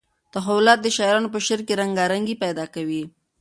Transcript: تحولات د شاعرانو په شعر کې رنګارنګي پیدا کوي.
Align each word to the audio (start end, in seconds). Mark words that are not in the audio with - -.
تحولات 0.33 0.79
د 0.81 0.87
شاعرانو 0.97 1.33
په 1.33 1.39
شعر 1.45 1.61
کې 1.67 1.73
رنګارنګي 1.81 2.35
پیدا 2.43 2.65
کوي. 2.75 3.03